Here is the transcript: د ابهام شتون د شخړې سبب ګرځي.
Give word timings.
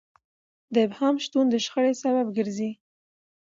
د 0.73 0.75
ابهام 0.85 1.15
شتون 1.25 1.45
د 1.49 1.55
شخړې 1.65 1.93
سبب 2.03 2.25
ګرځي. 2.37 2.71